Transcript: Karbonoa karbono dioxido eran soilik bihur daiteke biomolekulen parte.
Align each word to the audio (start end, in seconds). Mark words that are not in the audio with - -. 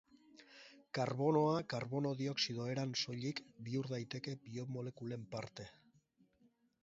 Karbonoa 0.97 1.57
karbono 1.73 2.13
dioxido 2.21 2.65
eran 2.71 2.95
soilik 3.03 3.43
bihur 3.67 3.91
daiteke 3.93 4.35
biomolekulen 4.47 5.29
parte. 5.35 5.69